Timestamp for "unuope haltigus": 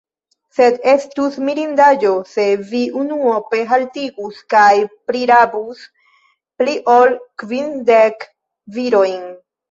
3.01-4.39